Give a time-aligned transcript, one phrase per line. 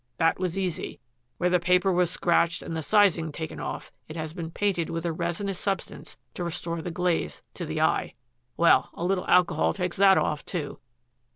[0.17, 0.99] That was easy.
[1.37, 5.05] Where the paper was scratched and the sizing taken off, it has been painted with
[5.05, 8.15] a resinous substance to restore the glaze, to the eye.
[8.57, 10.79] Well, a little alcohol takes that off, too.